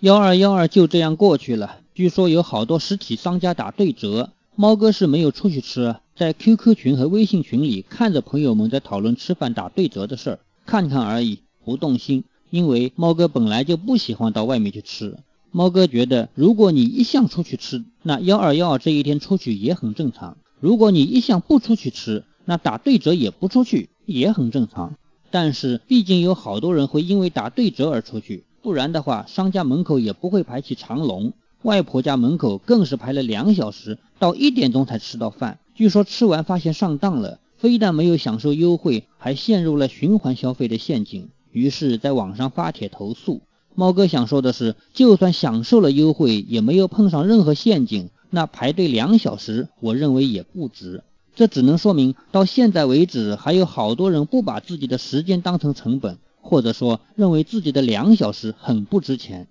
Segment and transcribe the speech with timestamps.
[0.00, 1.80] 幺二幺二就这样过去了。
[1.94, 12.24] 据说有好多实体商家打对折，猫哥是没有出去吃，在 QQ 群和微信群里看着朋友们在讨论吃饭打对折的事儿，看看而已，不动心。
[12.48, 15.18] 因为猫哥本来就不喜欢到外面去吃。
[15.50, 24.94] 猫哥觉得，如果你一向出去吃，那幺二幺二这一天出去也很正常；如果你一向不出去吃，那打对折也不出去也很正常。
[25.30, 31.32] 但是，毕竟有好多人会因为打对折而出去，不然的话，商家门口也不会排起长龙。
[31.62, 35.58] 外婆家门口更是排了两小时，到一点钟才吃到饭。
[35.74, 41.28] 据说吃完发现上当了，非但没有享受优惠，还陷入了循环消费的陷阱。
[41.52, 43.40] 于是，在网上发帖投诉。
[43.74, 51.02] 猫哥想说的是，就算享受了优惠，也没有碰上任何陷阱，那排队两小时，我认为也不值。
[51.34, 56.18] 这只能说明，到现在为止，还有好多人不把自己的时间当成成本，
[56.50, 59.46] 或者说认为自己的两小时很不值钱。